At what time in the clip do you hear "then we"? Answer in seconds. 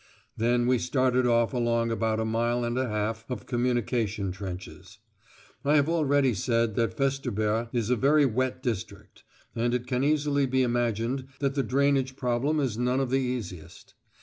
0.35-0.79